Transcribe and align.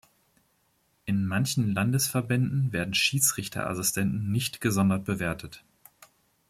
In 1.05 1.27
manchen 1.27 1.75
Landesverbänden 1.75 2.73
werden 2.73 2.95
Schiedsrichterassistenten 2.95 4.31
nicht 4.31 4.59
gesondert 4.59 5.05
bewertet. 5.05 5.63